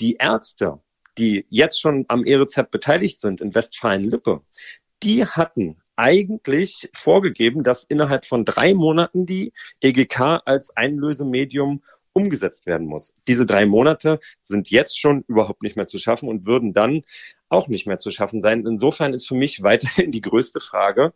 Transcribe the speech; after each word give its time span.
Die 0.00 0.16
Ärzte, 0.16 0.80
die 1.16 1.46
jetzt 1.48 1.80
schon 1.80 2.04
am 2.08 2.24
E-Rezept 2.24 2.70
beteiligt 2.70 3.20
sind 3.20 3.40
in 3.40 3.54
Westfalen-Lippe, 3.54 4.42
die 5.02 5.26
hatten 5.26 5.80
eigentlich 5.96 6.88
vorgegeben, 6.94 7.64
dass 7.64 7.84
innerhalb 7.84 8.24
von 8.24 8.44
drei 8.44 8.74
Monaten 8.74 9.26
die 9.26 9.52
EGK 9.80 10.42
als 10.44 10.70
Einlösemedium 10.76 11.82
umgesetzt 12.12 12.66
werden 12.66 12.86
muss. 12.86 13.14
Diese 13.26 13.46
drei 13.46 13.66
Monate 13.66 14.20
sind 14.42 14.70
jetzt 14.70 14.98
schon 14.98 15.24
überhaupt 15.28 15.62
nicht 15.62 15.76
mehr 15.76 15.86
zu 15.86 15.98
schaffen 15.98 16.28
und 16.28 16.46
würden 16.46 16.72
dann 16.72 17.02
auch 17.48 17.68
nicht 17.68 17.86
mehr 17.86 17.98
zu 17.98 18.10
schaffen 18.10 18.40
sein. 18.40 18.66
Insofern 18.66 19.12
ist 19.12 19.26
für 19.26 19.34
mich 19.34 19.62
weiterhin 19.62 20.12
die 20.12 20.20
größte 20.20 20.60
Frage, 20.60 21.12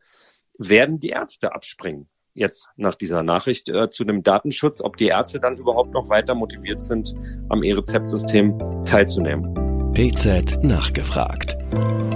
werden 0.59 1.01
die 1.01 1.11
Ärzte 1.11 1.55
abspringen? 1.55 2.09
Jetzt 2.35 2.71
nach 2.77 2.95
dieser 2.95 3.23
Nachricht 3.23 3.69
äh, 3.69 3.91
zu 3.91 4.05
dem 4.05 4.23
Datenschutz, 4.23 4.81
ob 4.81 4.97
die 4.97 5.09
Ärzte 5.09 5.39
dann 5.39 5.59
überhaupt 5.59 5.93
noch 5.93 6.09
weiter 6.09 6.35
motiviert 6.35 6.81
sind, 6.81 7.15
am 7.51 7.63
E-Rezept-System 7.63 8.59
teilzunehmen. 8.87 9.53
PZ 9.93 10.65
nachgefragt. 10.65 11.59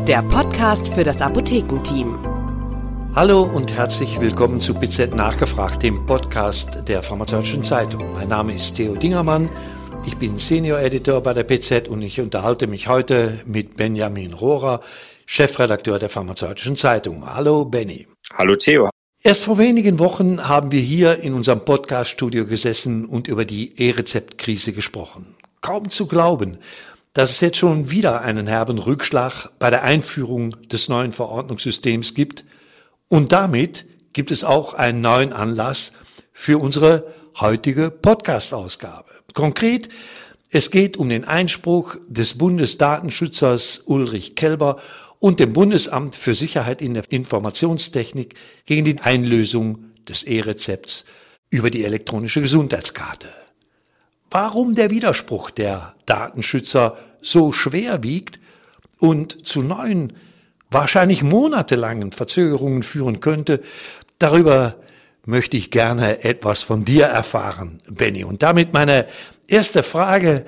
Der 0.08 0.22
Podcast 0.22 0.88
für 0.88 1.05
das 1.05 1.20
Apothekenteam. 1.20 2.18
Hallo 3.14 3.42
und 3.42 3.74
herzlich 3.74 4.18
willkommen 4.18 4.62
zu 4.62 4.72
PZ 4.72 5.14
nachgefragt, 5.14 5.82
dem 5.82 6.06
Podcast 6.06 6.88
der 6.88 7.02
Pharmazeutischen 7.02 7.62
Zeitung. 7.62 8.14
Mein 8.14 8.28
Name 8.28 8.55
ist 8.55 8.74
Theo 8.74 8.94
Dingermann. 8.94 9.50
Ich 10.06 10.16
bin 10.16 10.38
Senior 10.38 10.78
Editor 10.78 11.20
bei 11.20 11.34
der 11.34 11.44
PZ 11.44 11.88
und 11.88 12.00
ich 12.00 12.22
unterhalte 12.22 12.66
mich 12.69 12.88
heute 12.88 13.41
mit 13.44 13.77
Benjamin 13.77 14.33
Rohrer, 14.33 14.80
Chefredakteur 15.27 15.98
der 15.98 16.08
Pharmazeutischen 16.08 16.77
Zeitung. 16.77 17.27
Hallo 17.27 17.66
Benny. 17.66 18.06
Hallo 18.33 18.56
Theo. 18.56 18.88
Erst 19.26 19.42
vor 19.42 19.58
wenigen 19.58 19.98
Wochen 19.98 20.46
haben 20.46 20.70
wir 20.70 20.80
hier 20.80 21.18
in 21.18 21.34
unserem 21.34 21.64
Podcast-Studio 21.64 22.46
gesessen 22.46 23.04
und 23.04 23.26
über 23.26 23.44
die 23.44 23.76
E-Rezept-Krise 23.76 24.72
gesprochen. 24.72 25.34
Kaum 25.62 25.90
zu 25.90 26.06
glauben, 26.06 26.58
dass 27.12 27.30
es 27.30 27.40
jetzt 27.40 27.56
schon 27.56 27.90
wieder 27.90 28.20
einen 28.20 28.46
herben 28.46 28.78
Rückschlag 28.78 29.50
bei 29.58 29.68
der 29.68 29.82
Einführung 29.82 30.55
des 30.68 30.88
neuen 30.88 31.10
Verordnungssystems 31.10 32.14
gibt. 32.14 32.44
Und 33.08 33.33
damit 33.33 33.86
gibt 34.12 34.30
es 34.30 34.44
auch 34.44 34.74
einen 34.74 35.00
neuen 35.00 35.33
Anlass 35.33 35.90
für 36.33 36.58
unsere 36.58 37.12
heutige 37.40 37.90
Podcast-Ausgabe. 37.90 39.11
Konkret, 39.34 39.88
es 40.50 40.70
geht 40.70 40.96
um 40.96 41.08
den 41.08 41.24
Einspruch 41.24 41.96
des 42.06 42.38
Bundesdatenschützers 42.38 43.83
Ulrich 43.86 44.36
Kelber 44.36 44.77
und 45.27 45.41
dem 45.41 45.55
Bundesamt 45.55 46.14
für 46.14 46.36
Sicherheit 46.36 46.80
in 46.80 46.94
der 46.94 47.02
Informationstechnik 47.08 48.36
gegen 48.64 48.84
die 48.84 49.00
Einlösung 49.00 49.86
des 50.08 50.22
E-Rezepts 50.22 51.05
über 51.50 51.68
die 51.68 51.84
elektronische 51.84 52.41
Gesundheitskarte. 52.41 53.27
Warum 54.30 54.77
der 54.77 54.91
Widerspruch 54.91 55.50
der 55.50 55.96
Datenschützer 56.06 56.96
so 57.22 57.50
schwer 57.50 58.05
wiegt 58.05 58.38
und 59.00 59.48
zu 59.48 59.62
neuen, 59.62 60.12
wahrscheinlich 60.70 61.24
monatelangen 61.24 62.12
Verzögerungen 62.12 62.84
führen 62.84 63.18
könnte, 63.18 63.64
darüber 64.20 64.77
möchte 65.24 65.56
ich 65.56 65.72
gerne 65.72 66.22
etwas 66.22 66.62
von 66.62 66.84
dir 66.84 67.06
erfahren, 67.06 67.80
Benny. 67.88 68.22
Und 68.22 68.44
damit 68.44 68.72
meine 68.72 69.08
erste 69.48 69.83
Frage. 69.83 70.46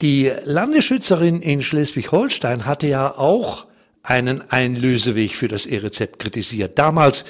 Die 0.00 0.32
Landesschützerin 0.42 1.40
in 1.40 1.62
Schleswig-Holstein 1.62 2.66
hatte 2.66 2.88
ja 2.88 3.16
auch 3.16 3.68
einen 4.02 4.50
Einlöseweg 4.50 5.34
für 5.34 5.48
das 5.48 5.66
E-Rezept 5.66 6.18
kritisiert. 6.18 6.78
Damals 6.78 7.24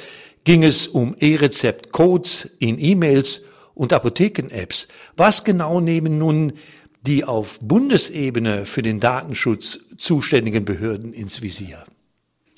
ging 0.45 0.65
es 0.65 0.87
um 0.87 1.15
E-Rezept-Codes 1.19 2.57
in 2.59 2.79
E-Mails 2.79 3.45
und 3.75 3.93
Apotheken-Apps. 3.93 4.89
Was 5.17 5.45
genau 5.45 5.81
nehmen 5.81 6.19
nun 6.19 6.55
die 7.07 7.25
auf 7.25 7.59
Bundesebene 7.61 8.65
für 8.67 8.83
den 8.83 9.01
Datenschutz 9.01 9.81
zuständigen 9.99 10.65
Behörden 10.65 11.13
ins 11.13 11.43
Visier? 11.43 11.85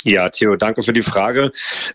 Ja, 0.07 0.29
Theo, 0.29 0.57
danke 0.57 0.83
für 0.83 0.93
die 0.93 1.01
Frage. 1.01 1.51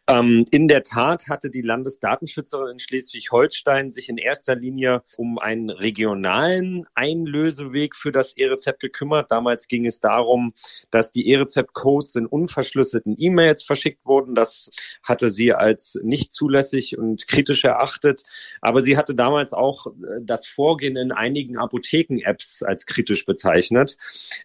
Ähm, 0.07 0.43
in 0.49 0.67
der 0.67 0.81
Tat 0.81 1.27
hatte 1.27 1.51
die 1.51 1.61
Landesdatenschützerin 1.61 2.71
in 2.71 2.79
Schleswig-Holstein 2.79 3.91
sich 3.91 4.09
in 4.09 4.17
erster 4.17 4.55
Linie 4.55 5.03
um 5.15 5.37
einen 5.37 5.69
regionalen 5.69 6.87
Einlöseweg 6.95 7.95
für 7.95 8.11
das 8.11 8.35
E-Rezept 8.35 8.79
gekümmert. 8.79 9.29
Damals 9.29 9.67
ging 9.67 9.85
es 9.85 9.99
darum, 9.99 10.55
dass 10.89 11.11
die 11.11 11.29
E-Rezept-Codes 11.29 12.15
in 12.15 12.25
unverschlüsselten 12.25 13.15
E-Mails 13.15 13.61
verschickt 13.61 14.03
wurden. 14.07 14.33
Das 14.33 14.71
hatte 15.03 15.29
sie 15.29 15.53
als 15.53 15.99
nicht 16.01 16.31
zulässig 16.31 16.97
und 16.97 17.27
kritisch 17.27 17.63
erachtet. 17.63 18.23
Aber 18.61 18.81
sie 18.81 18.97
hatte 18.97 19.13
damals 19.13 19.53
auch 19.53 19.85
äh, 19.85 19.91
das 20.19 20.47
Vorgehen 20.47 20.97
in 20.97 21.11
einigen 21.11 21.57
Apotheken-Apps 21.57 22.63
als 22.63 22.87
kritisch 22.87 23.27
bezeichnet. 23.27 23.97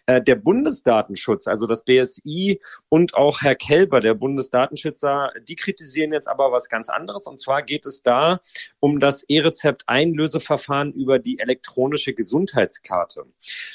Äh, 0.05 0.21
der 0.21 0.35
Bundesdatenschutz, 0.35 1.47
also 1.47 1.65
das 1.65 1.83
BSI 1.83 2.61
und 2.89 3.15
auch 3.15 3.41
Herr 3.41 3.54
Herr 3.55 3.67
Kelber, 3.67 4.01
der 4.01 4.15
Bundesdatenschützer, 4.15 5.31
die 5.47 5.55
kritisieren 5.55 6.11
jetzt 6.11 6.27
aber 6.27 6.51
was 6.51 6.67
ganz 6.67 6.89
anderes. 6.89 7.25
Und 7.25 7.39
zwar 7.39 7.61
geht 7.61 7.85
es 7.85 8.03
da 8.03 8.41
um 8.81 8.99
das 8.99 9.23
E-Rezept-Einlöseverfahren 9.23 10.91
über 10.91 11.19
die 11.19 11.39
elektronische 11.39 12.13
Gesundheitskarte. 12.13 13.23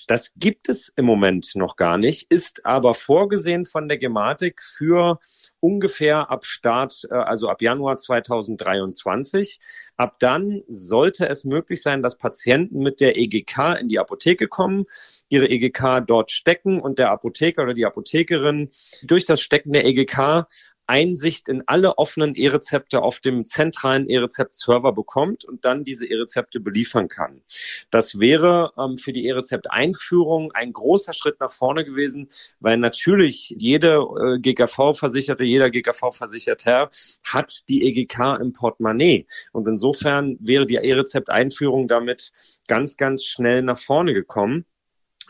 Das 0.07 0.33
gibt 0.37 0.69
es 0.69 0.93
im 0.97 1.07
Moment 1.07 1.53
noch 1.55 1.77
gar 1.77 1.97
nicht, 1.97 2.31
ist 2.31 2.67
aber 2.67 2.93
vorgesehen 2.93 3.65
von 3.65 3.89
der 3.89 3.97
Gematik 3.97 4.63
für 4.63 5.19
ungefähr 5.61 6.31
ab 6.31 6.45
Start, 6.45 7.07
äh, 7.11 7.15
also 7.15 7.49
ab 7.49 7.63
Januar 7.63 7.97
2023. 7.97 9.61
Ab 9.97 10.17
dann 10.19 10.63
sollte 10.67 11.29
es 11.29 11.45
möglich 11.45 11.83
sein, 11.83 12.03
dass 12.03 12.19
Patienten 12.19 12.81
mit 12.81 13.01
der 13.01 13.17
EGK 13.17 13.79
in 13.81 13.89
die 13.89 13.99
Apotheke 13.99 14.49
kommen, 14.49 14.87
ihre 15.29 15.49
EGK 15.49 16.01
dort 16.07 16.31
stecken 16.31 16.81
und 16.81 16.99
der 16.99 17.11
Apotheker 17.11 17.63
oder 17.63 17.75
die 17.75 17.87
Apothekerin 17.87 18.71
durch 19.03 19.25
das 19.25 19.41
Stecken 19.41 19.70
der 19.73 19.85
EGK 19.87 20.47
Einsicht 20.91 21.49
in 21.49 21.63
alle 21.67 21.99
offenen 21.99 22.35
E-Rezepte 22.35 23.01
auf 23.01 23.21
dem 23.21 23.45
zentralen 23.45 24.09
E-Rezept-Server 24.09 24.93
bekommt 24.93 25.45
und 25.45 25.65
dann 25.65 25.85
diese 25.85 26.05
E-Rezepte 26.05 26.59
beliefern 26.59 27.07
kann. 27.07 27.43
Das 27.93 28.19
wäre 28.19 28.73
ähm, 28.77 28.99
für 28.99 29.13
die 29.13 29.27
E-Rezept-Einführung 29.27 30.51
ein 30.51 30.73
großer 30.73 31.13
Schritt 31.13 31.39
nach 31.39 31.53
vorne 31.53 31.85
gewesen, 31.85 32.29
weil 32.59 32.77
natürlich 32.77 33.55
jede 33.57 33.99
äh, 33.99 34.41
GKV-Versicherte, 34.41 35.45
jeder 35.45 35.71
GKV-Versicherter 35.71 36.91
hat 37.23 37.69
die 37.69 37.87
EGK 37.87 38.41
im 38.41 38.53
Portemonnaie. 38.53 39.27
Und 39.53 39.69
insofern 39.69 40.39
wäre 40.41 40.67
die 40.67 40.75
E-Rezept-Einführung 40.75 41.87
damit 41.87 42.33
ganz, 42.67 42.97
ganz 42.97 43.25
schnell 43.25 43.63
nach 43.63 43.79
vorne 43.79 44.13
gekommen. 44.13 44.65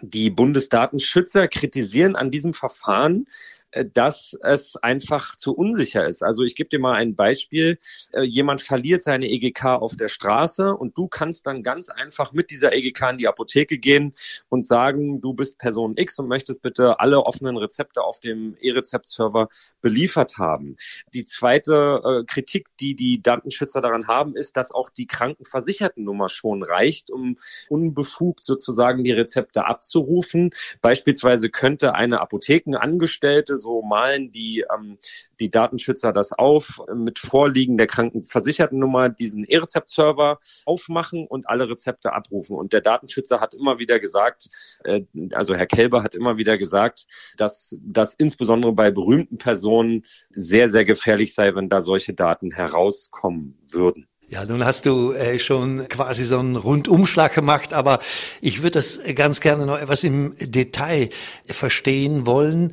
Die 0.03 0.31
Bundesdatenschützer 0.31 1.49
kritisieren 1.49 2.17
an 2.17 2.31
diesem 2.31 2.55
Verfahren, 2.55 3.27
äh, 3.70 3.70
dass 3.73 4.37
es 4.43 4.77
einfach 4.77 5.37
zu 5.37 5.55
unsicher 5.55 6.07
ist. 6.07 6.23
Also 6.23 6.43
ich 6.43 6.55
gebe 6.57 6.69
dir 6.69 6.81
mal 6.81 6.95
ein 6.95 7.15
Beispiel. 7.15 7.79
Äh, 8.13 8.23
jemand 8.23 8.63
verliert 8.63 9.03
seine 9.03 9.29
EGK 9.29 9.67
auf 9.67 9.97
der 9.97 10.09
Straße 10.09 10.75
und 10.75 10.99
du 10.99 11.07
kannst 11.07 11.47
dann 11.47 11.63
ganz 11.63 11.89
einfach 11.89 12.33
mit 12.33 12.51
dieser 12.51 12.73
EGK 12.73 13.11
in 13.11 13.19
die 13.19 13.29
Apotheke 13.29 13.79
gehen 13.79 14.15
und 14.49 14.67
sagen, 14.67 15.21
du 15.21 15.35
bist 15.35 15.59
Person 15.59 15.95
X 15.97 16.19
und 16.19 16.29
möchtest 16.29 16.63
bitte 16.63 16.99
alle 17.01 17.23
offenen 17.23 17.57
Rezepte 17.57 18.03
auf 18.03 18.21
dem 18.21 18.57
E-Rezept-Server 18.61 19.49
beliefert 19.81 20.39
haben. 20.39 20.77
Die 21.15 21.25
zweite 21.25 22.01
äh, 22.05 22.25
Kritik, 22.25 22.69
die 22.81 22.97
die 22.97 23.23
Datenschützer 23.23 23.81
daran 23.81 24.09
haben, 24.09 24.35
ist, 24.35 24.57
dass 24.57 24.73
auch 24.73 24.91
die 24.91 25.07
Krankenversichertennummer 25.07 26.29
schon 26.29 26.63
reicht, 26.63 27.11
um 27.11 27.39
unbefugt 27.69 28.45
sozusagen 28.45 29.05
die 29.05 29.13
Rezepte 29.13 29.65
abzurufen. 29.67 30.51
Beispielsweise 30.81 31.51
könnte 31.51 31.95
eine 31.95 32.21
Apothekenangestellte 32.21 33.60
so 33.61 33.83
malen 33.83 34.33
die, 34.33 34.65
ähm, 34.75 34.99
die 35.39 35.51
Datenschützer 35.51 36.13
das 36.13 36.33
auf, 36.33 36.81
mit 36.95 37.19
Vorliegen 37.19 37.77
der 37.77 37.87
Krankenversichertennummer 37.87 39.09
diesen 39.09 39.45
E-Rezept-Server 39.45 40.39
aufmachen 40.65 41.27
und 41.27 41.49
alle 41.49 41.69
Rezepte 41.69 42.13
abrufen. 42.13 42.57
Und 42.57 42.73
der 42.73 42.81
Datenschützer 42.81 43.41
hat 43.41 43.55
immer 43.55 43.79
wieder 43.79 44.01
gesagt, 44.01 44.49
äh, 44.85 45.03
also 45.33 45.55
Herr 45.55 45.67
Kelber 45.67 46.03
hat 46.03 46.15
immer 46.15 46.39
wieder 46.39 46.59
gesagt, 46.59 47.05
dass 47.37 47.77
das 47.81 48.15
insbesondere 48.15 48.73
bei 48.73 48.91
berühmten 48.91 49.39
Personen 49.39 50.05
sehr, 50.31 50.69
sehr 50.69 50.85
gefährlich 50.85 51.35
sei, 51.35 51.55
wenn 51.55 51.69
da 51.69 51.83
solche 51.83 52.15
Daten 52.15 52.51
herauskommen 52.51 53.59
würden. 53.71 54.10
Ja, 54.31 54.45
nun 54.45 54.65
hast 54.65 54.87
du 54.87 55.11
äh, 55.11 55.41
schon 55.41 55.89
quasi 55.89 56.25
so 56.25 56.39
einen 56.39 56.55
Rundumschlag 56.55 57.35
gemacht, 57.35 57.73
aber 57.73 57.99
ich 58.41 58.63
würde 58.63 58.79
das 58.79 59.01
ganz 59.17 59.41
gerne 59.41 59.67
noch 59.67 59.77
etwas 59.77 60.05
im 60.05 60.37
Detail 60.39 61.09
verstehen 61.49 62.27
wollen. 62.27 62.73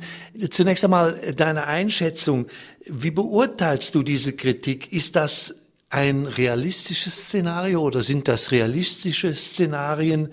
Zunächst 0.50 0.84
einmal 0.84 1.18
deine 1.34 1.66
Einschätzung. 1.66 2.46
Wie 2.84 3.10
beurteilst 3.10 3.92
du 3.96 4.04
diese 4.04 4.34
Kritik? 4.34 4.92
Ist 4.92 5.16
das 5.16 5.56
ein 5.90 6.26
realistisches 6.26 7.16
Szenario 7.24 7.80
oder 7.82 8.02
sind 8.02 8.28
das 8.28 8.52
realistische 8.52 9.34
Szenarien? 9.34 10.28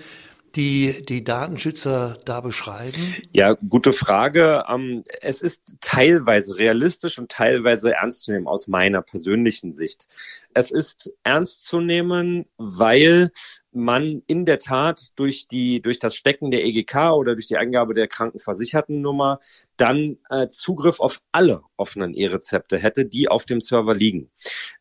Die 0.55 1.03
die 1.07 1.23
Datenschützer 1.23 2.17
da 2.25 2.41
beschreiben? 2.41 3.15
Ja, 3.31 3.53
gute 3.53 3.93
Frage. 3.93 4.65
Ähm, 4.69 5.03
es 5.21 5.41
ist 5.41 5.75
teilweise 5.81 6.57
realistisch 6.57 7.19
und 7.19 7.31
teilweise 7.31 7.93
ernst 7.93 8.23
zu 8.23 8.31
nehmen 8.31 8.47
aus 8.47 8.67
meiner 8.67 9.01
persönlichen 9.01 9.73
Sicht. 9.73 10.07
Es 10.53 10.71
ist 10.71 11.13
ernst 11.23 11.65
zu 11.65 11.79
nehmen, 11.79 12.45
weil 12.57 13.31
man 13.75 14.23
in 14.27 14.45
der 14.45 14.59
Tat 14.59 15.17
durch 15.17 15.47
die 15.47 15.81
durch 15.81 15.99
das 15.99 16.15
Stecken 16.15 16.51
der 16.51 16.65
EGK 16.65 17.11
oder 17.11 17.33
durch 17.33 17.47
die 17.47 17.57
Eingabe 17.57 17.93
der 17.93 18.07
Krankenversichertennummer 18.07 19.39
dann 19.77 20.17
äh, 20.29 20.47
Zugriff 20.47 20.99
auf 20.99 21.21
alle 21.31 21.61
offenen 21.77 22.13
E-Rezepte 22.13 22.77
hätte, 22.77 23.05
die 23.05 23.27
auf 23.27 23.45
dem 23.45 23.59
Server 23.59 23.93
liegen. 23.93 24.31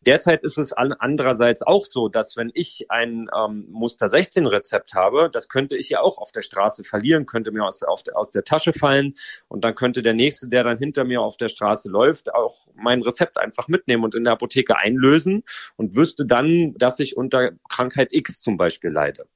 Derzeit 0.01 0.45
ist 0.45 0.59
es 0.59 0.73
an, 0.73 0.93
andererseits 0.93 1.63
auch 1.63 1.85
so, 1.85 2.09
dass 2.09 2.37
wenn 2.37 2.51
ich 2.55 2.87
ein 2.91 3.29
ähm, 3.37 3.67
Muster 3.71 4.09
16 4.09 4.47
Rezept 4.47 4.95
habe, 4.95 5.31
das 5.33 5.49
könnte 5.49 5.77
ich 5.77 5.89
ja 5.89 6.01
auch 6.01 6.19
auf 6.19 6.31
der 6.31 6.43
Straße 6.43 6.85
verlieren, 6.85 7.27
könnte 7.27 7.51
mir 7.51 7.65
aus, 7.65 7.83
auf, 7.83 8.03
aus 8.15 8.31
der 8.31 8.45
Tasche 8.45 8.73
fallen 8.73 9.15
und 9.49 9.65
dann 9.65 9.75
könnte 9.75 10.03
der 10.03 10.15
nächste, 10.15 10.49
der 10.49 10.65
dann 10.65 10.79
hinter 10.79 11.05
mir 11.05 11.23
auf 11.23 11.37
der 11.37 11.49
Straße 11.49 11.89
läuft, 11.89 12.33
auch 12.33 12.67
mein 12.75 13.03
Rezept 13.03 13.39
einfach 13.39 13.69
mitnehmen 13.69 14.05
und 14.05 14.15
in 14.15 14.25
der 14.25 14.35
Apotheke 14.35 14.77
einlösen 14.77 15.43
und 15.77 15.97
wüsste 15.97 16.27
dann, 16.27 16.75
dass 16.75 17.01
ich 17.01 17.17
unter 17.17 17.53
Krankheit 17.69 18.13
X 18.13 18.41
zum 18.41 18.57
Beispiel 18.57 18.84
leide. 18.89 19.27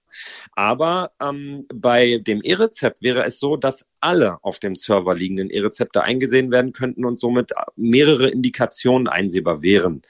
Aber 0.53 1.13
ähm, 1.21 1.67
bei 1.73 2.19
dem 2.19 2.41
E-Rezept 2.43 3.03
wäre 3.03 3.25
es 3.25 3.39
so, 3.39 3.57
dass 3.57 3.85
alle 4.01 4.43
auf 4.43 4.59
dem 4.59 4.75
Server 4.75 5.15
liegenden 5.15 5.51
E-Rezepte 5.51 6.03
eingesehen 6.03 6.51
werden 6.51 6.73
könnten 6.73 7.05
und 7.05 7.19
somit 7.19 7.53
mehrere 7.77 8.29
Indikationen 8.29 9.09
einsehbar 9.09 9.63
wären. 9.63 10.03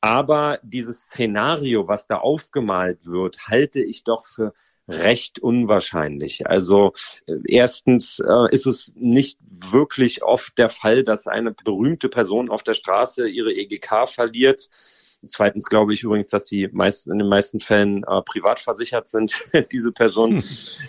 Aber 0.00 0.58
dieses 0.62 1.04
Szenario, 1.04 1.88
was 1.88 2.06
da 2.06 2.18
aufgemalt 2.18 3.06
wird, 3.06 3.48
halte 3.48 3.82
ich 3.82 4.04
doch 4.04 4.26
für 4.26 4.52
recht 4.88 5.38
unwahrscheinlich. 5.38 6.46
Also 6.46 6.92
äh, 7.26 7.36
erstens 7.46 8.18
äh, 8.20 8.54
ist 8.54 8.66
es 8.66 8.92
nicht 8.96 9.38
wirklich 9.42 10.22
oft 10.22 10.58
der 10.58 10.68
Fall, 10.68 11.04
dass 11.04 11.26
eine 11.26 11.52
berühmte 11.52 12.08
Person 12.08 12.50
auf 12.50 12.62
der 12.62 12.74
Straße 12.74 13.28
ihre 13.28 13.54
EGK 13.54 14.06
verliert. 14.06 14.68
Zweitens 15.26 15.66
glaube 15.66 15.94
ich 15.94 16.02
übrigens, 16.02 16.26
dass 16.26 16.44
die 16.44 16.68
meisten 16.72 17.12
in 17.12 17.18
den 17.18 17.28
meisten 17.28 17.60
Fällen 17.60 18.04
äh, 18.04 18.22
privat 18.22 18.60
versichert 18.60 19.06
sind, 19.06 19.44
diese 19.72 19.92
Personen. 19.92 20.42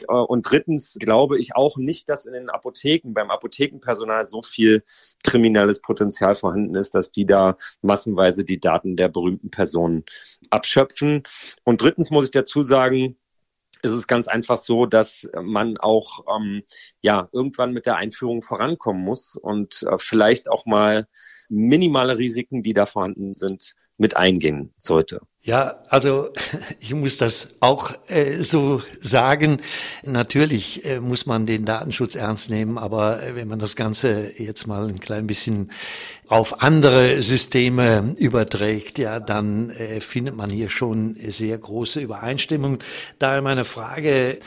äh, 0.08 0.14
und 0.14 0.50
drittens 0.50 0.98
glaube 1.00 1.40
ich 1.40 1.56
auch 1.56 1.78
nicht, 1.78 2.10
dass 2.10 2.26
in 2.26 2.34
den 2.34 2.50
Apotheken, 2.50 3.14
beim 3.14 3.32
Apothekenpersonal 3.32 4.26
so 4.26 4.42
viel 4.42 4.84
kriminelles 5.24 5.82
Potenzial 5.82 6.36
vorhanden 6.36 6.76
ist, 6.76 6.96
dass 6.96 7.12
die 7.12 7.26
da 7.26 7.58
massenweise 7.82 8.44
die 8.44 8.60
Daten 8.60 8.96
der 8.96 9.10
berühmten 9.10 9.52
Personen 9.52 10.04
abschöpfen. 10.50 11.24
Und 11.64 11.82
drittens 11.82 12.12
muss 12.12 12.26
ich 12.26 12.32
dazu 12.32 12.64
sagen, 12.64 13.18
ist 13.82 13.92
es 13.92 14.08
ganz 14.08 14.28
einfach 14.28 14.58
so, 14.58 14.86
dass 14.86 15.30
man 15.42 15.78
auch 15.78 16.26
ähm, 16.36 16.64
ja 17.02 17.30
irgendwann 17.32 17.72
mit 17.72 17.86
der 17.86 17.98
Einführung 17.98 18.42
vorankommen 18.42 19.04
muss 19.04 19.36
und 19.36 19.84
äh, 19.84 19.98
vielleicht 19.98 20.50
auch 20.50 20.66
mal 20.66 21.08
minimale 21.50 22.18
Risiken, 22.18 22.64
die 22.64 22.74
da 22.74 22.86
vorhanden 22.86 23.34
sind, 23.34 23.76
mit 23.98 24.18
eingehen 24.18 24.74
sollte. 24.78 25.22
Ja, 25.46 25.76
also 25.90 26.30
ich 26.80 26.92
muss 26.96 27.18
das 27.18 27.50
auch 27.60 27.94
äh, 28.08 28.42
so 28.42 28.82
sagen. 29.00 29.62
Natürlich 30.04 30.84
äh, 30.86 31.00
muss 31.00 31.28
man 31.28 31.46
den 31.46 31.66
Datenschutz 31.66 32.16
ernst 32.16 32.50
nehmen, 32.50 32.80
aber 32.80 33.22
äh, 33.22 33.36
wenn 33.36 33.48
man 33.48 33.60
das 33.60 33.76
Ganze 33.76 34.32
jetzt 34.42 34.66
mal 34.66 34.88
ein 34.88 35.00
klein 35.00 35.28
bisschen 35.28 35.70
auf 36.28 36.64
andere 36.64 37.22
Systeme 37.22 38.16
überträgt, 38.18 38.98
ja, 38.98 39.20
dann 39.20 39.70
äh, 39.70 40.02
findet 40.02 40.36
man 40.36 40.50
hier 40.50 40.72
schon 40.72 41.16
sehr 41.28 41.60
große 41.60 42.00
Übereinstimmung. 42.00 42.80
Daher 43.20 43.44
meine 43.44 43.66
Frage, 43.66 44.40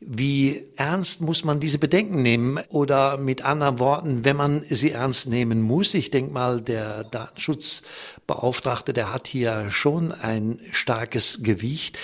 wie 0.00 0.64
ernst 0.76 1.20
muss 1.20 1.44
man 1.44 1.60
diese 1.60 1.78
Bedenken 1.78 2.22
nehmen? 2.22 2.58
Oder 2.68 3.16
mit 3.16 3.44
anderen 3.44 3.78
Worten, 3.78 4.24
wenn 4.24 4.36
man 4.36 4.62
sie 4.62 4.90
ernst 4.90 5.28
nehmen 5.28 5.62
muss, 5.62 5.94
ich 5.94 6.10
denke 6.10 6.32
mal, 6.32 6.60
der 6.60 7.04
Datenschutzbeauftragte, 7.04 8.92
der 8.92 9.12
hat 9.12 9.26
hier 9.26 9.70
schon 9.70 10.12
ein 10.12 10.60
starkes 10.72 11.42
Gewicht. 11.42 11.98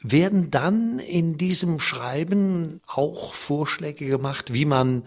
Werden 0.00 0.50
dann 0.50 1.00
in 1.00 1.36
diesem 1.36 1.80
Schreiben 1.80 2.80
auch 2.86 3.34
Vorschläge 3.34 4.06
gemacht, 4.06 4.54
wie 4.54 4.64
man 4.64 5.02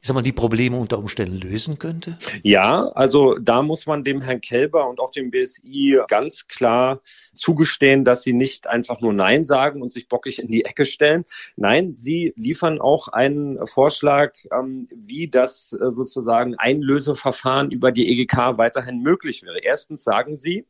ich 0.00 0.06
sag 0.06 0.14
mal, 0.14 0.22
die 0.22 0.32
Probleme 0.32 0.76
unter 0.76 0.98
Umständen 0.98 1.38
lösen 1.38 1.78
könnte? 1.78 2.18
Ja, 2.42 2.88
also 2.94 3.36
da 3.38 3.62
muss 3.62 3.86
man 3.86 4.04
dem 4.04 4.20
Herrn 4.20 4.40
Kelber 4.40 4.88
und 4.88 5.00
auch 5.00 5.10
dem 5.10 5.30
BSI 5.30 6.00
ganz 6.08 6.48
klar 6.48 7.00
zugestehen, 7.34 8.04
dass 8.04 8.22
sie 8.22 8.32
nicht 8.32 8.66
einfach 8.66 9.00
nur 9.00 9.12
Nein 9.12 9.44
sagen 9.44 9.82
und 9.82 9.92
sich 9.92 10.08
bockig 10.08 10.38
in 10.38 10.48
die 10.48 10.64
Ecke 10.64 10.84
stellen. 10.84 11.24
Nein, 11.56 11.94
sie 11.94 12.32
liefern 12.36 12.80
auch 12.80 13.08
einen 13.08 13.66
Vorschlag, 13.66 14.32
ähm, 14.52 14.88
wie 14.94 15.28
das 15.28 15.72
äh, 15.72 15.90
sozusagen 15.90 16.54
Einlöseverfahren 16.56 17.70
über 17.70 17.92
die 17.92 18.08
EGK 18.10 18.58
weiterhin 18.58 19.02
möglich 19.02 19.42
wäre. 19.42 19.58
Erstens 19.58 20.04
sagen 20.04 20.36
sie, 20.36 20.66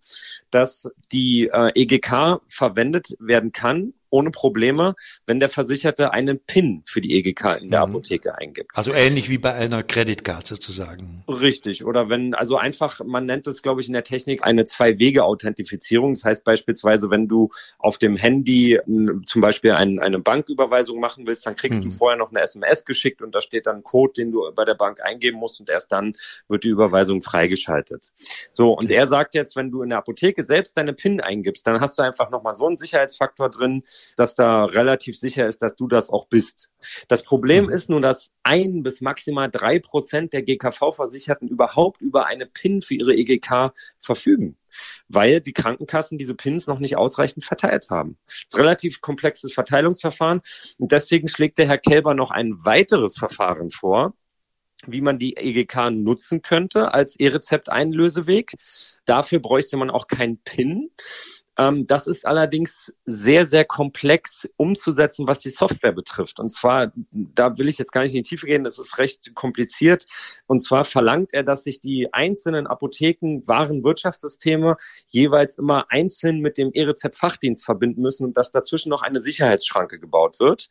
dass 0.50 0.90
die 1.12 1.50
äh, 1.52 1.72
EGK 1.74 2.40
verwendet 2.48 3.16
werden 3.18 3.52
kann, 3.52 3.94
ohne 4.10 4.30
Probleme, 4.30 4.94
wenn 5.26 5.40
der 5.40 5.48
Versicherte 5.48 6.12
einen 6.12 6.38
PIN 6.38 6.82
für 6.86 7.00
die 7.00 7.16
EGK 7.16 7.60
in 7.60 7.70
der 7.70 7.86
mhm. 7.86 7.94
Apotheke 7.94 8.36
eingibt. 8.36 8.70
Also 8.74 8.92
ähnlich 8.92 9.28
wie 9.28 9.38
bei 9.38 9.54
einer 9.54 9.82
Creditcard 9.82 10.46
sozusagen. 10.46 11.24
Richtig. 11.28 11.84
Oder 11.84 12.08
wenn, 12.08 12.34
also 12.34 12.56
einfach, 12.56 13.00
man 13.04 13.26
nennt 13.26 13.46
es, 13.46 13.62
glaube 13.62 13.80
ich, 13.80 13.88
in 13.88 13.92
der 13.92 14.04
Technik 14.04 14.44
eine 14.44 14.64
Zwei-Wege-Authentifizierung. 14.64 16.14
Das 16.14 16.24
heißt 16.24 16.44
beispielsweise, 16.44 17.10
wenn 17.10 17.28
du 17.28 17.50
auf 17.78 17.98
dem 17.98 18.16
Handy 18.16 18.78
zum 19.24 19.40
Beispiel 19.40 19.72
ein, 19.72 19.98
eine 19.98 20.18
Banküberweisung 20.18 21.00
machen 21.00 21.26
willst, 21.26 21.46
dann 21.46 21.56
kriegst 21.56 21.80
mhm. 21.80 21.90
du 21.90 21.96
vorher 21.96 22.18
noch 22.18 22.30
eine 22.30 22.40
SMS 22.40 22.84
geschickt 22.84 23.22
und 23.22 23.34
da 23.34 23.40
steht 23.40 23.66
dann 23.66 23.76
ein 23.76 23.82
Code, 23.82 24.12
den 24.16 24.32
du 24.32 24.50
bei 24.54 24.64
der 24.64 24.74
Bank 24.74 25.00
eingeben 25.02 25.38
musst 25.38 25.60
und 25.60 25.68
erst 25.68 25.92
dann 25.92 26.14
wird 26.48 26.64
die 26.64 26.68
Überweisung 26.68 27.22
freigeschaltet. 27.22 28.12
So, 28.52 28.72
und 28.72 28.90
er 28.90 29.06
sagt 29.06 29.34
jetzt, 29.34 29.56
wenn 29.56 29.70
du 29.70 29.82
in 29.82 29.90
der 29.90 29.98
Apotheke 29.98 30.44
selbst 30.44 30.76
deine 30.76 30.92
PIN 30.92 31.20
eingibst, 31.20 31.66
dann 31.66 31.80
hast 31.80 31.98
du 31.98 32.02
einfach 32.02 32.30
nochmal 32.30 32.54
so 32.54 32.66
einen 32.66 32.76
Sicherheitsfaktor 32.76 33.50
drin, 33.50 33.82
dass 34.16 34.34
da 34.34 34.64
relativ 34.64 35.18
sicher 35.18 35.46
ist, 35.46 35.62
dass 35.62 35.74
du 35.74 35.88
das 35.88 36.10
auch 36.10 36.26
bist. 36.26 36.70
Das 37.08 37.22
Problem 37.22 37.66
mhm. 37.66 37.72
ist 37.72 37.90
nur, 37.90 38.00
dass 38.00 38.30
ein 38.42 38.82
bis 38.82 39.00
maximal 39.00 39.50
drei 39.50 39.78
Prozent 39.78 40.32
der 40.32 40.42
GKV-Versicherten 40.42 41.48
überhaupt 41.48 42.00
über 42.00 42.26
eine 42.26 42.46
PIN 42.46 42.82
für 42.82 42.94
ihre 42.94 43.14
EGK 43.14 43.72
verfügen 44.00 44.56
weil 45.08 45.40
die 45.40 45.52
Krankenkassen 45.52 46.18
diese 46.18 46.34
Pins 46.34 46.66
noch 46.66 46.78
nicht 46.78 46.96
ausreichend 46.96 47.44
verteilt 47.44 47.88
haben. 47.90 48.18
Das 48.26 48.36
ist 48.36 48.54
ein 48.54 48.60
relativ 48.60 49.00
komplexes 49.00 49.52
Verteilungsverfahren 49.52 50.40
und 50.78 50.92
deswegen 50.92 51.28
schlägt 51.28 51.58
der 51.58 51.66
Herr 51.66 51.78
Kelber 51.78 52.14
noch 52.14 52.30
ein 52.30 52.64
weiteres 52.64 53.16
Verfahren 53.16 53.70
vor, 53.70 54.14
wie 54.86 55.00
man 55.00 55.18
die 55.18 55.36
EGK 55.36 55.90
nutzen 55.90 56.42
könnte 56.42 56.92
als 56.92 57.16
E-Rezept-Einlöseweg. 57.18 58.56
Dafür 59.04 59.38
bräuchte 59.38 59.76
man 59.76 59.90
auch 59.90 60.06
kein 60.06 60.38
PIN, 60.38 60.90
das 61.56 62.06
ist 62.06 62.26
allerdings 62.26 62.92
sehr, 63.06 63.46
sehr 63.46 63.64
komplex 63.64 64.48
umzusetzen, 64.56 65.26
was 65.26 65.38
die 65.38 65.48
Software 65.48 65.92
betrifft. 65.92 66.38
Und 66.38 66.50
zwar, 66.50 66.92
da 67.12 67.56
will 67.56 67.68
ich 67.68 67.78
jetzt 67.78 67.92
gar 67.92 68.02
nicht 68.02 68.14
in 68.14 68.22
die 68.22 68.28
Tiefe 68.28 68.46
gehen, 68.46 68.64
das 68.64 68.78
ist 68.78 68.98
recht 68.98 69.34
kompliziert. 69.34 70.06
Und 70.46 70.58
zwar 70.58 70.84
verlangt 70.84 71.32
er, 71.32 71.42
dass 71.44 71.64
sich 71.64 71.80
die 71.80 72.12
einzelnen 72.12 72.66
Apotheken, 72.66 73.42
Warenwirtschaftssysteme 73.46 74.76
jeweils 75.06 75.56
immer 75.56 75.86
einzeln 75.88 76.40
mit 76.40 76.58
dem 76.58 76.70
E-Rezept-Fachdienst 76.74 77.64
verbinden 77.64 78.02
müssen 78.02 78.26
und 78.26 78.36
dass 78.36 78.52
dazwischen 78.52 78.90
noch 78.90 79.02
eine 79.02 79.20
Sicherheitsschranke 79.20 79.98
gebaut 79.98 80.38
wird. 80.40 80.68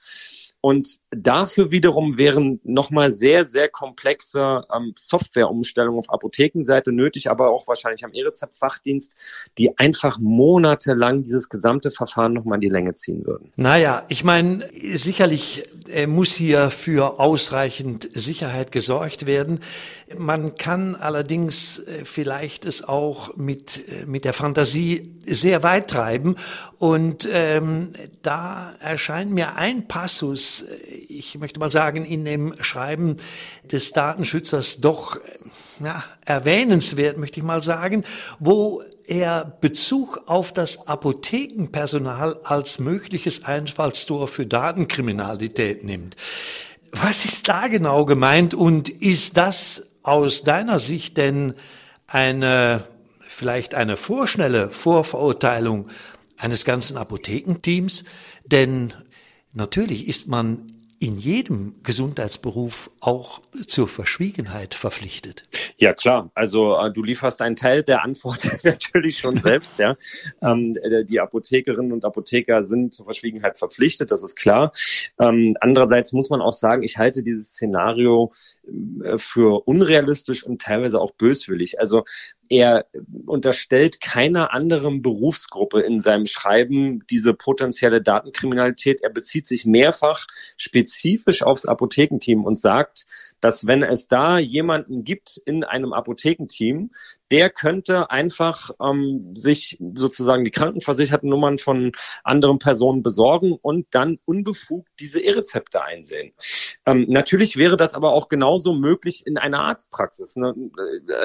Und 0.65 0.97
dafür 1.11 1.69
wiederum 1.69 2.17
wären 2.17 2.59
nochmal 2.63 3.13
sehr, 3.13 3.45
sehr 3.45 3.69
komplexe 3.69 4.65
ähm, 4.75 4.95
Softwareumstellungen 4.97 5.99
auf 5.99 6.09
Apothekenseite 6.09 6.91
nötig, 6.91 7.29
aber 7.29 7.51
auch 7.51 7.67
wahrscheinlich 7.67 8.03
am 8.03 8.13
E-Rezept-Fachdienst, 8.13 9.15
die 9.59 9.77
einfach 9.77 10.17
monatelang 10.19 11.21
dieses 11.21 11.49
gesamte 11.49 11.91
Verfahren 11.91 12.33
nochmal 12.33 12.55
in 12.55 12.61
die 12.61 12.69
Länge 12.69 12.95
ziehen 12.95 13.27
würden. 13.27 13.53
Naja, 13.57 14.05
ich 14.09 14.23
meine, 14.23 14.67
sicherlich 14.95 15.63
äh, 15.87 16.07
muss 16.07 16.33
hier 16.33 16.71
für 16.71 17.19
ausreichend 17.19 18.09
Sicherheit 18.13 18.71
gesorgt 18.71 19.27
werden. 19.27 19.59
Man 20.17 20.55
kann 20.55 20.95
allerdings 20.95 21.77
äh, 21.77 22.05
vielleicht 22.05 22.65
es 22.65 22.83
auch 22.83 23.37
mit, 23.37 23.87
äh, 23.87 24.07
mit 24.07 24.25
der 24.25 24.33
Fantasie 24.33 25.19
sehr 25.27 25.61
weit 25.61 25.91
treiben. 25.91 26.37
Und 26.79 27.27
ähm, 27.31 27.93
da 28.21 28.73
erscheint 28.79 29.31
mir 29.31 29.55
ein 29.55 29.87
Passus, 29.87 30.54
ich 31.07 31.37
möchte 31.37 31.59
mal 31.59 31.71
sagen, 31.71 32.05
in 32.05 32.25
dem 32.25 32.55
Schreiben 32.61 33.17
des 33.63 33.91
Datenschützers 33.91 34.77
doch 34.81 35.19
ja, 35.83 36.03
erwähnenswert, 36.25 37.17
möchte 37.17 37.39
ich 37.39 37.45
mal 37.45 37.61
sagen, 37.61 38.03
wo 38.39 38.81
er 39.07 39.57
Bezug 39.61 40.23
auf 40.25 40.53
das 40.53 40.87
Apothekenpersonal 40.87 42.39
als 42.43 42.79
mögliches 42.79 43.45
Einfallstor 43.45 44.27
für 44.27 44.45
Datenkriminalität 44.45 45.83
nimmt. 45.83 46.15
Was 46.91 47.25
ist 47.25 47.47
da 47.49 47.67
genau 47.67 48.05
gemeint 48.05 48.53
und 48.53 48.89
ist 48.89 49.37
das 49.37 49.87
aus 50.01 50.43
deiner 50.43 50.79
Sicht 50.79 51.17
denn 51.17 51.53
eine, 52.07 52.83
vielleicht 53.27 53.75
eine 53.75 53.97
vorschnelle 53.97 54.69
Vorverurteilung 54.69 55.89
eines 56.37 56.63
ganzen 56.63 56.97
Apothekenteams? 56.97 58.05
Denn 58.45 58.93
Natürlich 59.55 60.09
ist 60.09 60.27
man 60.27 60.73
in 60.99 61.17
jedem 61.17 61.75
Gesundheitsberuf 61.83 62.89
auch 62.99 63.41
zur 63.67 63.87
Verschwiegenheit 63.87 64.73
verpflichtet? 64.73 65.43
Ja, 65.77 65.93
klar. 65.93 66.31
Also 66.33 66.77
äh, 66.77 66.91
du 66.91 67.03
lieferst 67.03 67.41
einen 67.41 67.55
Teil 67.55 67.83
der 67.83 68.03
Antwort 68.03 68.47
natürlich 68.63 69.19
schon 69.19 69.39
selbst. 69.39 69.77
ja. 69.79 69.97
Ähm, 70.41 70.77
äh, 70.81 71.05
die 71.05 71.19
Apothekerinnen 71.19 71.91
und 71.93 72.05
Apotheker 72.05 72.63
sind 72.63 72.93
zur 72.93 73.05
Verschwiegenheit 73.05 73.57
verpflichtet, 73.57 74.11
das 74.11 74.23
ist 74.23 74.35
klar. 74.35 74.71
Ähm, 75.19 75.55
andererseits 75.59 76.11
muss 76.11 76.29
man 76.29 76.41
auch 76.41 76.53
sagen, 76.53 76.83
ich 76.83 76.97
halte 76.97 77.23
dieses 77.23 77.49
Szenario 77.49 78.33
äh, 79.03 79.17
für 79.17 79.67
unrealistisch 79.67 80.43
und 80.45 80.61
teilweise 80.61 80.99
auch 80.99 81.11
böswillig. 81.11 81.79
Also 81.79 82.03
er 82.49 82.85
unterstellt 83.25 84.01
keiner 84.01 84.53
anderen 84.53 85.01
Berufsgruppe 85.01 85.81
in 85.81 85.99
seinem 85.99 86.25
Schreiben 86.25 87.03
diese 87.09 87.33
potenzielle 87.33 88.01
Datenkriminalität. 88.01 89.01
Er 89.01 89.09
bezieht 89.09 89.47
sich 89.47 89.65
mehrfach 89.65 90.25
spezifisch 90.57 91.43
aufs 91.43 91.65
Apothekenteam 91.65 92.43
und 92.43 92.55
sagt, 92.57 93.05
dass 93.39 93.67
wenn 93.67 93.83
es 93.83 94.07
da 94.07 94.37
jemanden 94.37 95.03
gibt 95.03 95.37
in 95.45 95.63
einem 95.63 95.93
Apothekenteam, 95.93 96.91
der 97.31 97.49
könnte 97.49 98.11
einfach 98.11 98.71
ähm, 98.81 99.35
sich 99.35 99.77
sozusagen 99.95 100.43
die 100.43 100.51
krankenversicherten 100.51 101.29
Nummern 101.29 101.57
von 101.57 101.91
anderen 102.23 102.59
Personen 102.59 103.03
besorgen 103.03 103.57
und 103.61 103.87
dann 103.91 104.19
unbefugt 104.25 104.89
diese 104.99 105.19
E-Rezepte 105.19 105.83
einsehen. 105.83 106.33
Ähm, 106.85 107.05
natürlich 107.09 107.57
wäre 107.57 107.77
das 107.77 107.93
aber 107.93 108.11
auch 108.13 108.27
genauso 108.27 108.73
möglich 108.73 109.25
in 109.25 109.37
einer 109.37 109.63
Arztpraxis, 109.63 110.35
ne? 110.35 110.53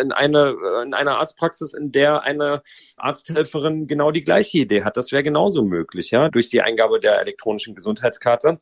in, 0.00 0.12
eine, 0.12 0.56
in 0.84 0.94
einer 0.94 1.18
Arztpraxis, 1.18 1.74
in 1.74 1.92
der 1.92 2.22
eine 2.22 2.62
Arzthelferin 2.96 3.86
genau 3.86 4.10
die 4.10 4.22
gleiche 4.22 4.58
Idee 4.58 4.84
hat. 4.84 4.96
Das 4.96 5.12
wäre 5.12 5.22
genauso 5.22 5.64
möglich, 5.64 6.10
ja, 6.10 6.28
durch 6.30 6.48
die 6.48 6.62
Eingabe 6.62 7.00
der 7.00 7.20
elektronischen 7.20 7.74
Gesundheitskarte. 7.74 8.60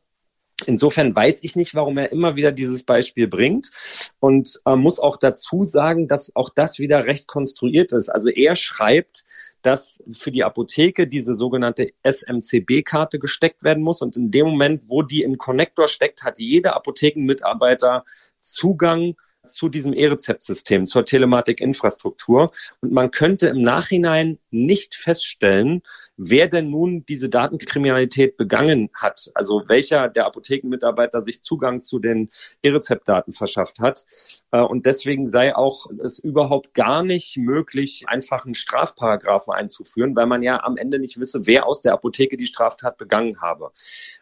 Insofern 0.67 1.15
weiß 1.15 1.45
ich 1.45 1.55
nicht, 1.55 1.75
warum 1.77 1.99
er 1.99 2.11
immer 2.11 2.35
wieder 2.35 2.51
dieses 2.51 2.83
Beispiel 2.83 3.29
bringt 3.29 3.71
und 4.19 4.61
äh, 4.67 4.75
muss 4.75 4.99
auch 4.99 5.17
dazu 5.17 5.63
sagen, 5.63 6.09
dass 6.09 6.35
auch 6.35 6.51
das 6.51 6.81
wieder 6.81 7.07
recht 7.07 7.29
konstruiert 7.29 7.93
ist. 7.93 8.09
Also 8.09 8.29
er 8.31 8.57
schreibt, 8.57 9.25
dass 9.63 10.03
für 10.11 10.33
die 10.33 10.43
Apotheke 10.43 11.07
diese 11.07 11.37
sogenannte 11.37 11.91
SMCB-Karte 12.03 13.21
gesteckt 13.21 13.63
werden 13.63 13.85
muss 13.85 14.03
und 14.03 14.17
in 14.17 14.33
dem 14.33 14.47
Moment, 14.47 14.85
wo 14.89 15.03
die 15.03 15.23
im 15.23 15.39
Connector 15.39 15.87
steckt, 15.87 16.25
hat 16.25 16.41
jeder 16.41 16.75
Apothekenmitarbeiter 16.75 18.05
Zugang 18.41 19.15
zu 19.49 19.69
diesem 19.69 19.93
E-Rezept-System, 19.93 20.87
zur 20.87 21.05
Telematik-Infrastruktur. 21.05 22.53
Und 22.81 22.93
man 22.93 23.11
könnte 23.11 23.49
im 23.49 23.63
Nachhinein 23.63 24.39
nicht 24.51 24.95
feststellen, 24.95 25.83
wer 26.17 26.49
denn 26.49 26.71
nun 26.71 27.05
diese 27.07 27.29
Datenkriminalität 27.29 28.37
begangen 28.37 28.91
hat. 28.95 29.31
Also 29.35 29.65
welcher 29.67 30.09
der 30.09 30.27
Apothekenmitarbeiter 30.27 31.23
sich 31.23 31.43
Zugang 31.43 31.81
zu 31.81 31.99
den 31.99 32.31
E-Rezept-Daten 32.63 33.33
verschafft 33.33 33.81
hat. 33.81 34.05
Äh, 34.51 34.61
und 34.61 34.87
deswegen 34.87 35.29
sei 35.29 35.55
auch 35.55 35.87
es 36.03 36.19
überhaupt 36.19 36.75
gar 36.75 37.03
nicht 37.03 37.37
möglich, 37.37 38.05
einfach 38.09 38.45
einen 38.45 38.55
Strafparagraphen 38.55 39.53
einzuführen, 39.53 40.17
weil 40.17 40.27
man 40.27 40.43
ja 40.43 40.63
am 40.63 40.77
Ende 40.77 40.99
nicht 40.99 41.21
wisse, 41.21 41.47
wer 41.47 41.67
aus 41.67 41.83
der 41.83 41.93
Apotheke 41.93 42.37
die 42.37 42.47
Straftat 42.47 42.99
begangen 42.99 43.41
habe. 43.41 43.71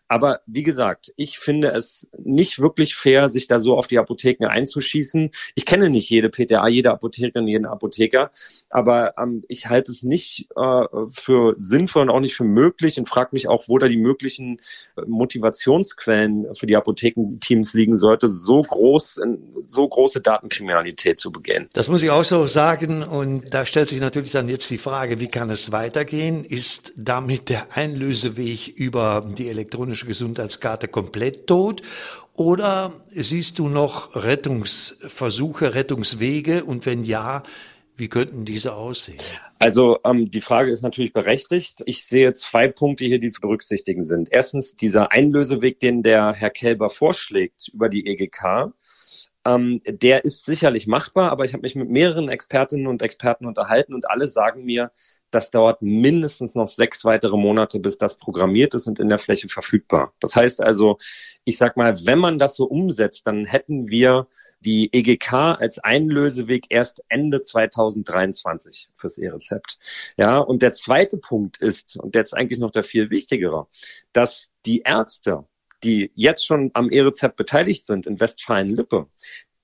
Aber 0.09 0.40
wie 0.47 0.62
gesagt, 0.62 1.12
ich 1.16 1.38
finde 1.38 1.68
es 1.73 2.09
nicht 2.16 2.61
wirklich 2.61 2.95
fair, 2.95 3.28
sich 3.28 3.49
da 3.49 3.59
so 3.59 3.76
auf 3.76 3.88
die 3.88 3.99
Apotheken 3.99 4.47
einzuschießen. 4.47 5.30
Ich 5.54 5.66
kenne 5.66 5.90
nicht 5.90 6.09
jede 6.09 6.28
PTA, 6.28 6.68
jede 6.68 6.92
Apothekerin, 6.92 7.49
jeden 7.49 7.66
Apotheker, 7.66 8.30
aber 8.71 9.14
ähm, 9.18 9.45
ich 9.49 9.68
halte 9.68 9.90
es 9.90 10.02
nicht 10.02 10.15
äh, 10.56 10.85
für 11.08 11.54
sinnvoll 11.56 12.02
und 12.02 12.11
auch 12.11 12.20
nicht 12.20 12.35
für 12.35 12.44
möglich 12.44 12.99
und 12.99 13.08
frage 13.08 13.30
mich 13.32 13.49
auch, 13.49 13.64
wo 13.68 13.78
da 13.78 13.88
die 13.88 13.96
möglichen 13.96 14.61
äh, 14.96 15.02
Motivationsquellen 15.06 16.54
für 16.54 16.66
die 16.66 16.76
Apothekenteams 16.76 17.75
liegen 17.75 17.99
sollte, 17.99 18.28
so 18.28 18.62
groß, 18.62 19.20
so 19.66 19.88
große 19.88 20.20
Datenkriminalität 20.20 21.18
zu 21.18 21.30
begehen. 21.30 21.68
Das 21.73 21.88
muss 21.88 22.02
ich 22.02 22.11
auch 22.11 22.25
so 22.25 22.46
sagen 22.46 23.02
und 23.02 23.52
da 23.52 23.66
stellt 23.66 23.88
sich 23.88 24.00
natürlich 24.00 24.32
dann 24.32 24.49
jetzt 24.49 24.70
die 24.70 24.78
Frage, 24.78 25.20
wie 25.20 25.28
kann 25.28 25.50
es 25.50 25.73
weitergehen? 25.73 26.44
Ist 26.44 26.92
damit 26.96 27.49
der 27.49 27.76
Einlöseweg 27.76 28.68
über 28.68 29.26
die 29.37 29.49
elektronische 29.49 30.06
Gesundheitskarte 30.06 30.88
komplett 30.88 31.46
tot? 31.46 31.82
Oder 32.37 32.92
siehst 33.08 33.58
du 33.58 33.68
noch 33.68 34.14
Rettungsversuche, 34.14 35.75
Rettungswege? 35.75 36.64
Und 36.64 36.85
wenn 36.85 37.02
ja, 37.02 37.42
wie 37.97 38.09
könnten 38.09 38.45
diese 38.45 38.75
aussehen? 38.75 39.19
Also 39.59 39.99
ähm, 40.05 40.31
die 40.31 40.41
Frage 40.41 40.71
ist 40.71 40.83
natürlich 40.83 41.12
berechtigt. 41.12 41.83
Ich 41.87 42.05
sehe 42.05 42.33
zwei 42.35 42.69
Punkte 42.69 43.07
hier, 43.07 43.19
die 43.19 43.31
zu 43.31 43.41
berücksichtigen 43.41 44.03
sind. 44.03 44.29
Erstens 44.31 44.76
dieser 44.76 45.12
Einlöseweg, 45.12 45.81
den 45.81 46.03
der 46.03 46.35
Herr 46.35 46.50
Kelber 46.50 46.91
vorschlägt 46.91 47.69
über 47.73 47.88
die 47.88 48.07
EGK. 48.07 48.73
Ähm, 49.47 49.81
der 49.87 50.25
ist 50.25 50.45
sicherlich 50.45 50.87
machbar, 50.87 51.31
aber 51.31 51.45
ich 51.45 51.55
habe 51.55 51.62
mich 51.62 51.75
mit 51.75 51.88
mehreren 51.88 52.29
Expertinnen 52.29 52.87
und 52.87 53.00
Experten 53.00 53.47
unterhalten 53.47 53.95
und 53.95 54.11
alle 54.11 54.29
sagen 54.29 54.65
mir, 54.65 54.91
das 55.31 55.50
dauert 55.50 55.83
mindestens 55.83 56.55
noch 56.55 56.69
sechs 56.69 57.05
weitere 57.05 57.37
Monate, 57.37 57.79
bis 57.79 57.99
das 57.99 58.17
programmiert 58.17 58.75
ist 58.75 58.87
und 58.87 58.99
in 58.99 59.09
der 59.09 59.19
Fläche 59.19 59.49
verfügbar. 59.49 60.12
Das 60.21 60.37
heißt 60.37 60.61
also, 60.61 60.99
ich 61.45 61.59
sag 61.59 61.76
mal, 61.76 61.97
wenn 62.05 62.19
man 62.19 62.38
das 62.38 62.57
so 62.57 62.65
umsetzt, 62.65 63.26
dann 63.26 63.45
hätten 63.45 63.88
wir 63.88 64.29
die 64.66 64.92
EGK 64.92 65.32
als 65.32 65.78
Einlöseweg 65.78 66.66
erst 66.68 67.02
Ende 67.08 67.40
2023 67.40 68.88
fürs 68.96 69.16
E-Rezept. 69.16 69.78
Ja, 70.16 70.38
und 70.38 70.61
der 70.61 70.73
zweite 70.73 71.18
Punkt 71.18 71.58
ist, 71.58 71.96
und 71.96 72.16
jetzt 72.16 72.37
eigentlich 72.37 72.58
noch 72.58 72.73
der 72.73 72.82
viel 72.82 73.08
wichtigere, 73.08 73.68
dass 74.12 74.50
die 74.66 74.80
Ärzte, 74.80 75.46
die 75.85 76.11
jetzt 76.16 76.44
schon 76.44 76.73
am 76.75 76.90
E-Rezept 76.90 77.37
beteiligt 77.37 77.87
sind 77.87 78.06
in 78.06 78.18
Westfalen-Lippe, 78.18 79.06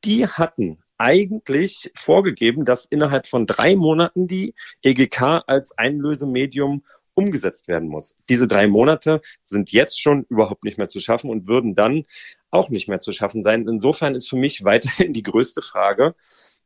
die 0.04 0.28
hatten 0.28 0.78
eigentlich 0.99 1.90
vorgegeben, 1.97 2.64
dass 2.64 2.87
innerhalb 2.87 3.26
von 3.26 3.44
drei 3.47 3.75
Monaten 3.75 4.28
die 4.28 4.54
EGK 4.82 5.42
als 5.49 5.76
Einlösemedium 5.76 6.85
umgesetzt 7.14 7.69
werden 7.69 7.88
muss. 7.88 8.16
Diese 8.28 8.49
drei 8.49 8.66
Monate 8.66 9.21
sind 9.42 9.73
jetzt 9.73 10.00
schon 10.00 10.25
überhaupt 10.28 10.64
nicht 10.64 10.78
mehr 10.78 10.88
zu 10.88 11.00
schaffen 11.00 11.31
und 11.31 11.47
würden 11.47 11.75
dann 11.75 12.04
auch 12.50 12.69
nicht 12.69 12.88
mehr 12.88 12.99
zu 12.99 13.12
schaffen 13.12 13.42
sein. 13.42 13.66
Insofern 13.69 14.14
ist 14.14 14.28
für 14.28 14.37
mich 14.37 14.64
weiterhin 14.64 15.12
die 15.14 15.23
größte 15.23 15.62
Frage, 15.62 16.14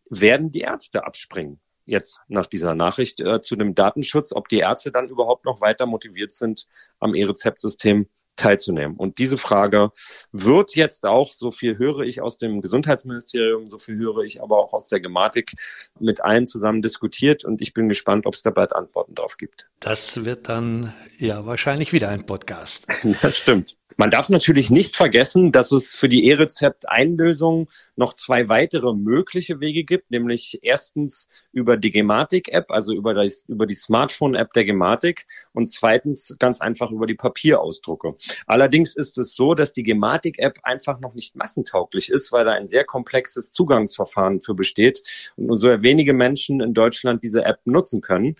werden 0.09 0.51
die 0.51 0.61
Ärzte 0.61 1.05
abspringen? 1.05 1.61
Jetzt 1.85 2.21
nach 2.27 2.47
dieser 2.47 2.75
Nachricht 2.75 3.21
äh, 3.21 3.41
zu 3.41 3.55
dem 3.55 3.75
Datenschutz, 3.75 4.33
ob 4.33 4.49
die 4.49 4.59
Ärzte 4.59 4.91
dann 4.91 5.09
überhaupt 5.09 5.45
noch 5.45 5.61
weiter 5.61 5.87
motiviert 5.87 6.33
sind, 6.33 6.67
am 6.99 7.15
E-Rezept-System 7.15 8.09
teilzunehmen. 8.37 8.97
Und 8.97 9.19
diese 9.19 9.39
Frage 9.39 9.91
wird 10.33 10.77
jetzt 10.77 11.07
auch, 11.07 11.33
so 11.33 11.51
viel 11.51 11.79
höre 11.79 12.01
ich 12.01 12.21
aus 12.21 12.39
dem 12.39 12.61
Gesundheitsministerium, 12.61 13.69
so 13.69 13.79
viel 13.79 13.97
höre 13.97 14.19
ich 14.19 14.43
aber 14.43 14.59
auch 14.59 14.73
aus 14.73 14.89
der 14.89 15.01
Gematik, 15.01 15.53
mit 15.99 16.23
allen 16.23 16.47
zusammen 16.47 16.83
diskutiert 16.83 17.45
und 17.45 17.61
ich 17.61 17.75
bin 17.75 17.89
gespannt, 17.89 18.27
ob 18.27 18.35
es 18.35 18.43
da 18.43 18.51
bald 18.51 18.75
Antworten 18.75 19.15
drauf 19.15 19.37
gibt. 19.37 19.67
Das 19.81 20.25
wird 20.25 20.49
dann 20.49 20.93
ja 21.19 21.47
wahrscheinlich 21.47 21.93
wieder 21.93 22.09
ein 22.09 22.25
Podcast. 22.27 22.87
Das 23.23 23.39
stimmt. 23.39 23.77
Man 23.99 24.11
darf 24.11 24.29
natürlich 24.29 24.71
nicht 24.71 24.95
vergessen, 24.95 25.53
dass 25.53 25.73
es 25.73 25.95
für 25.95 26.11
die 26.11 26.27
E-Rezept-Einlösung 26.27 27.71
noch 27.97 28.13
zwei 28.13 28.51
weitere 28.51 28.93
mögliche 28.93 29.61
Wege 29.61 29.85
gibt, 29.85 30.11
nämlich 30.11 30.59
erstens 30.61 31.29
über 31.53 31.79
die 31.79 31.91
Gematik-App, 31.91 32.71
also 32.71 32.93
über, 32.93 33.15
das, 33.15 33.47
über 33.49 33.67
die 33.67 33.75
Smartphone-App 33.75 34.53
der 34.53 34.67
Gematik 34.67 35.27
und 35.55 35.67
zweitens 35.67 36.37
ganz 36.39 36.61
einfach 36.61 36.91
über 36.91 37.07
die 37.07 37.15
Papierausdrucke. 37.15 38.17
Allerdings 38.47 38.95
ist 38.95 39.17
es 39.17 39.35
so, 39.35 39.55
dass 39.55 39.73
die 39.73 39.83
Gematik-App 39.83 40.59
einfach 40.63 41.01
noch 41.01 41.15
nicht 41.15 41.35
massentauglich 41.35 42.11
ist, 42.11 42.33
weil 42.33 42.45
da 42.45 42.53
ein 42.53 42.67
sehr 42.67 42.85
komplexes 42.85 43.51
Zugangsverfahren 43.53 44.43
für 44.43 44.55
besteht 44.55 45.03
und 45.37 45.47
nur 45.47 45.57
so 45.57 45.69
wenige 45.83 46.13
Menschen 46.13 46.61
in 46.61 46.75
Deutschland 46.75 47.25
diese 47.25 47.45
App 47.47 47.61
nutzen 47.65 48.03
können. 48.03 48.37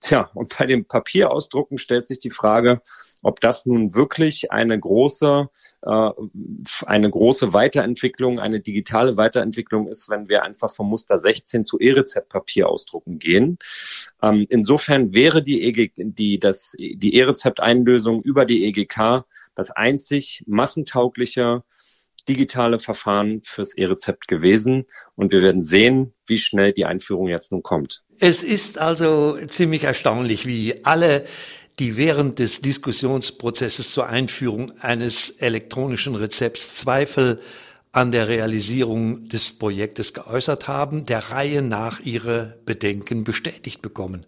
Tja, 0.00 0.30
und 0.34 0.56
bei 0.58 0.66
den 0.66 0.84
Papierausdrucken 0.84 1.78
stellt 1.78 2.08
sich 2.08 2.18
die 2.18 2.30
Frage, 2.30 2.82
ob 3.26 3.40
das 3.40 3.66
nun 3.66 3.96
wirklich 3.96 4.52
eine 4.52 4.78
große, 4.78 5.48
äh, 5.82 6.10
eine 6.86 7.10
große 7.10 7.52
Weiterentwicklung, 7.52 8.38
eine 8.38 8.60
digitale 8.60 9.16
Weiterentwicklung 9.16 9.88
ist, 9.88 10.08
wenn 10.08 10.28
wir 10.28 10.44
einfach 10.44 10.72
vom 10.72 10.88
Muster 10.88 11.18
16 11.18 11.64
zu 11.64 11.80
E-Rezept-Papier 11.80 12.68
ausdrucken 12.68 13.18
gehen. 13.18 13.58
Ähm, 14.22 14.46
insofern 14.48 15.12
wäre 15.12 15.42
die, 15.42 15.64
EG, 15.64 15.90
die, 15.96 16.38
das, 16.38 16.76
die 16.78 17.16
E-Rezept-Einlösung 17.16 18.22
über 18.22 18.44
die 18.44 18.64
EGK 18.64 19.24
das 19.56 19.72
einzig 19.72 20.44
massentaugliche 20.46 21.64
digitale 22.28 22.78
Verfahren 22.78 23.40
fürs 23.42 23.76
E-Rezept 23.76 24.28
gewesen. 24.28 24.86
Und 25.16 25.32
wir 25.32 25.42
werden 25.42 25.62
sehen, 25.62 26.12
wie 26.26 26.38
schnell 26.38 26.72
die 26.72 26.84
Einführung 26.84 27.26
jetzt 27.26 27.50
nun 27.50 27.64
kommt. 27.64 28.04
Es 28.20 28.44
ist 28.44 28.78
also 28.78 29.36
ziemlich 29.48 29.82
erstaunlich, 29.82 30.46
wie 30.46 30.84
alle 30.84 31.24
die 31.78 31.96
während 31.96 32.38
des 32.38 32.62
Diskussionsprozesses 32.62 33.92
zur 33.92 34.06
Einführung 34.06 34.72
eines 34.80 35.30
elektronischen 35.30 36.14
Rezepts 36.14 36.74
Zweifel 36.76 37.40
an 37.92 38.12
der 38.12 38.28
Realisierung 38.28 39.28
des 39.28 39.52
Projektes 39.58 40.12
geäußert 40.14 40.68
haben, 40.68 41.06
der 41.06 41.30
Reihe 41.30 41.62
nach 41.62 42.00
ihre 42.00 42.58
Bedenken 42.64 43.24
bestätigt 43.24 43.82
bekommen. 43.82 44.24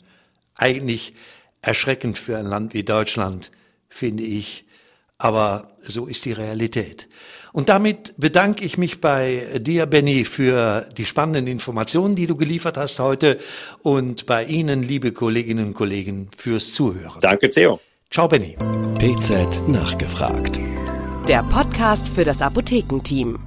Eigentlich 0.55 1.14
erschreckend 1.61 2.19
für 2.19 2.38
ein 2.38 2.47
Land 2.47 2.75
wie 2.75 2.85
Deutschland, 2.85 3.50
finde 3.88 4.23
ich, 4.23 4.64
aber 5.18 5.72
so 5.82 6.06
ist 6.06 6.25
die 6.25 6.32
Realität. 6.32 7.08
Und 7.52 7.68
damit 7.68 8.14
bedanke 8.16 8.64
ich 8.64 8.78
mich 8.78 9.00
bei 9.00 9.58
dir, 9.60 9.87
Benny, 9.87 10.25
für 10.25 10.88
die 10.96 11.06
spannenden 11.06 11.46
Informationen, 11.46 12.14
die 12.14 12.26
du 12.26 12.37
geliefert 12.37 12.76
hast 12.76 13.00
heute 13.00 13.38
und 13.82 14.26
bei 14.26 14.44
Ihnen, 14.44 14.82
liebe 14.82 15.12
Kolleginnen 15.12 15.66
und 15.66 15.75
Kollegen, 15.75 16.28
fürs 16.37 16.72
Zuhören. 16.72 17.20
Danke, 17.20 17.48
Theo. 17.50 17.80
Ciao, 18.10 18.28
Benny. 18.28 18.56
PZ 18.98 19.68
nachgefragt. 19.68 20.60
Der 21.26 21.42
Podcast 21.42 22.08
für 22.08 22.25
das 22.25 22.40
Apothekenteam. 22.40 23.38